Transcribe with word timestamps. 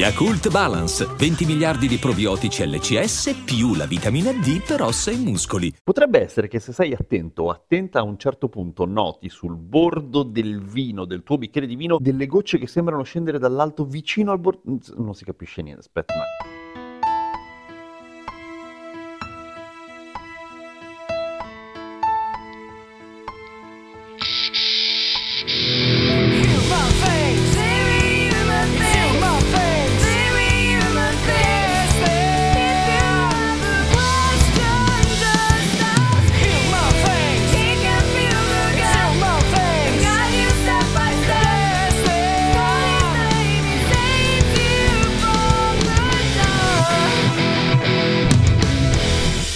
Yakult 0.00 0.48
Balance, 0.48 1.04
20 1.04 1.44
miliardi 1.44 1.86
di 1.86 1.98
probiotici 1.98 2.66
LCS 2.66 3.42
più 3.44 3.74
la 3.74 3.84
vitamina 3.84 4.32
D 4.32 4.64
per 4.66 4.80
ossa 4.80 5.10
e 5.10 5.16
muscoli. 5.18 5.74
Potrebbe 5.84 6.22
essere 6.22 6.48
che 6.48 6.58
se 6.58 6.72
sei 6.72 6.94
attento 6.94 7.42
o 7.42 7.50
attenta 7.50 7.98
a 7.98 8.02
un 8.02 8.16
certo 8.16 8.48
punto 8.48 8.86
noti 8.86 9.28
sul 9.28 9.56
bordo 9.56 10.22
del 10.22 10.62
vino, 10.62 11.04
del 11.04 11.22
tuo 11.22 11.36
bicchiere 11.36 11.66
di 11.66 11.76
vino, 11.76 11.98
delle 12.00 12.24
gocce 12.24 12.56
che 12.56 12.66
sembrano 12.66 13.02
scendere 13.02 13.38
dall'alto 13.38 13.84
vicino 13.84 14.32
al 14.32 14.40
bordo... 14.40 14.62
Non 14.96 15.14
si 15.14 15.26
capisce 15.26 15.60
niente, 15.60 15.80
aspetta 15.80 16.14
un 16.14 16.59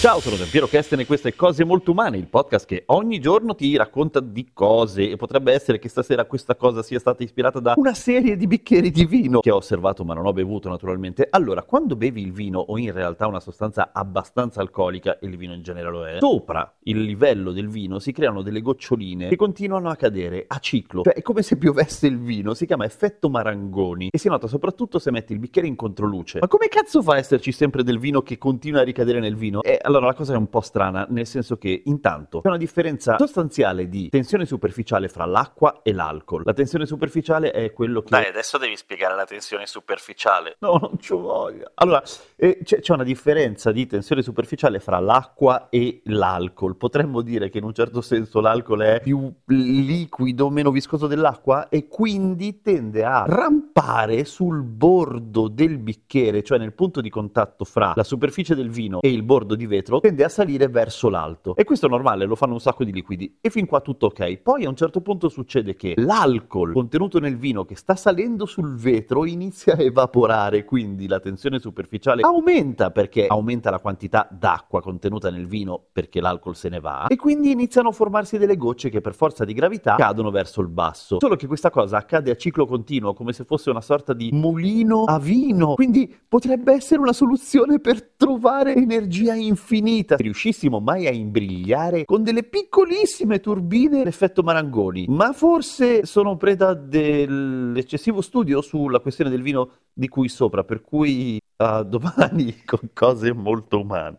Ciao, 0.04 0.20
sono 0.20 0.36
Giampiero 0.36 0.66
Kesten 0.66 1.00
e 1.00 1.06
questo 1.06 1.28
è 1.28 1.34
Cose 1.34 1.64
Molto 1.64 1.92
Umane, 1.92 2.18
il 2.18 2.26
podcast 2.26 2.66
che 2.66 2.82
ogni 2.88 3.20
giorno 3.20 3.54
ti 3.54 3.74
racconta 3.74 4.20
di 4.20 4.50
cose 4.52 5.08
e 5.08 5.16
potrebbe 5.16 5.54
essere 5.54 5.78
che 5.78 5.88
stasera 5.88 6.26
questa 6.26 6.56
cosa 6.56 6.82
sia 6.82 6.98
stata 6.98 7.22
ispirata 7.22 7.58
da 7.58 7.72
una 7.78 7.94
serie 7.94 8.36
di 8.36 8.46
bicchieri 8.46 8.90
di 8.90 9.06
vino 9.06 9.40
che 9.40 9.50
ho 9.50 9.56
osservato 9.56 10.04
ma 10.04 10.12
non 10.12 10.26
ho 10.26 10.34
bevuto 10.34 10.68
naturalmente. 10.68 11.26
Allora, 11.30 11.62
quando 11.62 11.96
bevi 11.96 12.20
il 12.20 12.32
vino 12.32 12.58
o 12.58 12.76
in 12.76 12.92
realtà 12.92 13.26
una 13.26 13.40
sostanza 13.40 13.92
abbastanza 13.94 14.60
alcolica, 14.60 15.18
e 15.18 15.26
il 15.26 15.38
vino 15.38 15.54
in 15.54 15.62
genere 15.62 15.88
lo 15.88 16.06
è, 16.06 16.18
sopra 16.18 16.70
il 16.80 17.00
livello 17.00 17.50
del 17.52 17.70
vino 17.70 17.98
si 17.98 18.12
creano 18.12 18.42
delle 18.42 18.60
goccioline 18.60 19.28
che 19.28 19.36
continuano 19.36 19.88
a 19.88 19.96
cadere 19.96 20.44
a 20.46 20.58
ciclo. 20.58 21.00
Cioè 21.00 21.14
è 21.14 21.22
come 21.22 21.40
se 21.40 21.56
piovesse 21.56 22.06
il 22.08 22.18
vino, 22.18 22.52
si 22.52 22.66
chiama 22.66 22.84
effetto 22.84 23.30
marangoni 23.30 24.10
e 24.12 24.18
si 24.18 24.28
nota 24.28 24.48
soprattutto 24.48 24.98
se 24.98 25.10
metti 25.10 25.32
il 25.32 25.38
bicchiere 25.38 25.66
in 25.66 25.76
controluce. 25.76 26.40
Ma 26.42 26.46
come 26.46 26.68
cazzo 26.68 27.00
fa 27.00 27.14
a 27.14 27.16
esserci 27.16 27.52
sempre 27.52 27.82
del 27.82 27.98
vino 27.98 28.20
che 28.20 28.36
continua 28.36 28.82
a 28.82 28.84
ricadere 28.84 29.18
nel 29.18 29.36
vino? 29.36 29.62
E 29.62 29.78
allora 29.96 30.10
la 30.10 30.16
cosa 30.16 30.34
è 30.34 30.36
un 30.36 30.48
po' 30.48 30.60
strana, 30.60 31.06
nel 31.10 31.26
senso 31.26 31.56
che 31.56 31.82
intanto 31.84 32.40
c'è 32.40 32.48
una 32.48 32.56
differenza 32.56 33.16
sostanziale 33.18 33.88
di 33.88 34.08
tensione 34.08 34.44
superficiale 34.44 35.08
fra 35.08 35.24
l'acqua 35.24 35.80
e 35.82 35.92
l'alcol. 35.92 36.42
La 36.44 36.52
tensione 36.52 36.86
superficiale 36.86 37.52
è 37.52 37.72
quello 37.72 38.02
che... 38.02 38.08
Dai, 38.10 38.26
adesso 38.26 38.58
devi 38.58 38.76
spiegare 38.76 39.14
la 39.14 39.24
tensione 39.24 39.66
superficiale. 39.66 40.56
No, 40.60 40.78
non 40.82 40.98
ci 40.98 41.12
voglio. 41.12 41.70
Allora, 41.74 42.02
eh, 42.36 42.60
c'è, 42.64 42.80
c'è 42.80 42.92
una 42.92 43.04
differenza 43.04 43.70
di 43.72 43.86
tensione 43.86 44.22
superficiale 44.22 44.80
fra 44.80 44.98
l'acqua 44.98 45.68
e 45.70 46.02
l'alcol. 46.06 46.76
Potremmo 46.76 47.22
dire 47.22 47.48
che 47.48 47.58
in 47.58 47.64
un 47.64 47.74
certo 47.74 48.00
senso 48.00 48.40
l'alcol 48.40 48.80
è 48.80 49.00
più 49.00 49.32
liquido, 49.46 50.50
meno 50.50 50.70
viscoso 50.70 51.06
dell'acqua 51.06 51.68
e 51.68 51.86
quindi 51.86 52.60
tende 52.60 53.04
a 53.04 53.24
rampare 53.26 54.24
sul 54.24 54.62
bordo 54.62 55.48
del 55.48 55.78
bicchiere, 55.78 56.42
cioè 56.42 56.58
nel 56.58 56.72
punto 56.72 57.00
di 57.00 57.10
contatto 57.10 57.64
fra 57.64 57.92
la 57.94 58.04
superficie 58.04 58.54
del 58.54 58.70
vino 58.70 59.00
e 59.00 59.10
il 59.10 59.22
bordo 59.22 59.54
di 59.54 59.66
vetro, 59.66 59.83
tende 60.00 60.24
a 60.24 60.28
salire 60.28 60.68
verso 60.68 61.08
l'alto. 61.08 61.54
E 61.56 61.64
questo 61.64 61.86
è 61.86 61.88
normale, 61.88 62.24
lo 62.24 62.34
fanno 62.34 62.54
un 62.54 62.60
sacco 62.60 62.84
di 62.84 62.92
liquidi. 62.92 63.38
E 63.40 63.50
fin 63.50 63.66
qua 63.66 63.80
tutto 63.80 64.06
ok. 64.06 64.36
Poi 64.38 64.64
a 64.64 64.68
un 64.68 64.76
certo 64.76 65.00
punto 65.00 65.28
succede 65.28 65.76
che 65.76 65.94
l'alcol 65.96 66.72
contenuto 66.72 67.18
nel 67.18 67.36
vino 67.36 67.64
che 67.64 67.76
sta 67.76 67.94
salendo 67.94 68.46
sul 68.46 68.74
vetro 68.74 69.24
inizia 69.24 69.74
a 69.74 69.82
evaporare, 69.82 70.64
quindi 70.64 71.06
la 71.06 71.20
tensione 71.20 71.58
superficiale 71.58 72.22
aumenta 72.22 72.90
perché 72.90 73.26
aumenta 73.26 73.70
la 73.70 73.78
quantità 73.78 74.28
d'acqua 74.30 74.80
contenuta 74.80 75.30
nel 75.30 75.46
vino 75.46 75.82
perché 75.92 76.20
l'alcol 76.20 76.56
se 76.56 76.68
ne 76.68 76.80
va 76.80 77.06
e 77.08 77.16
quindi 77.16 77.50
iniziano 77.50 77.88
a 77.88 77.92
formarsi 77.92 78.38
delle 78.38 78.56
gocce 78.56 78.88
che 78.88 79.00
per 79.00 79.14
forza 79.14 79.44
di 79.44 79.52
gravità 79.52 79.96
cadono 79.96 80.30
verso 80.30 80.60
il 80.60 80.68
basso. 80.68 81.18
Solo 81.20 81.36
che 81.36 81.46
questa 81.46 81.70
cosa 81.70 81.98
accade 81.98 82.30
a 82.30 82.36
ciclo 82.36 82.66
continuo, 82.66 83.14
come 83.14 83.32
se 83.32 83.44
fosse 83.44 83.70
una 83.70 83.80
sorta 83.80 84.12
di 84.12 84.30
mulino 84.32 85.04
a 85.04 85.18
vino. 85.18 85.74
Quindi 85.74 86.12
potrebbe 86.28 86.72
essere 86.72 87.00
una 87.00 87.12
soluzione 87.12 87.80
per 87.80 88.02
trovare 88.16 88.74
energia 88.74 89.34
infinita. 89.34 89.72
Se 89.74 90.16
riuscissimo 90.16 90.78
mai 90.78 91.08
a 91.08 91.10
imbrigliare 91.10 92.04
con 92.04 92.22
delle 92.22 92.44
piccolissime 92.44 93.40
turbine 93.40 94.04
l'effetto 94.04 94.42
Marangoni. 94.42 95.06
Ma 95.08 95.32
forse 95.32 96.06
sono 96.06 96.36
preda 96.36 96.74
dell'eccessivo 96.74 98.20
studio 98.20 98.60
sulla 98.60 99.00
questione 99.00 99.30
del 99.30 99.42
vino 99.42 99.70
di 99.92 100.06
cui 100.06 100.28
sopra, 100.28 100.62
per 100.62 100.80
cui 100.80 101.40
a 101.56 101.82
domani 101.82 102.62
con 102.64 102.90
cose 102.92 103.32
molto 103.32 103.80
umane. 103.80 104.18